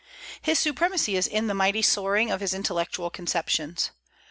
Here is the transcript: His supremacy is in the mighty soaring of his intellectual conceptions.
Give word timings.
His 0.41 0.57
supremacy 0.57 1.15
is 1.15 1.27
in 1.27 1.45
the 1.45 1.53
mighty 1.53 1.83
soaring 1.83 2.31
of 2.31 2.39
his 2.41 2.55
intellectual 2.55 3.11
conceptions. 3.11 3.91